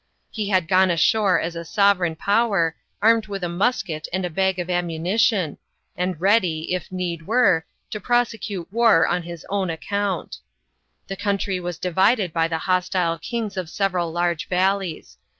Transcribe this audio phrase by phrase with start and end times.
[0.31, 4.57] He had gone ashore as a sovereign power, armed with a musket and a bag
[4.57, 5.59] of ammunition,
[5.95, 10.37] and ready, if need were, to prosecute war on his own account.
[11.05, 15.19] The country was divided by the hostile kings of several large valleys.